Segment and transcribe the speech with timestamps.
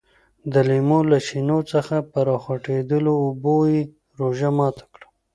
[0.53, 3.79] د لیمو له چینو څخه په راخوټېدلو اوبو یې
[4.19, 5.07] روژه ماته کړه.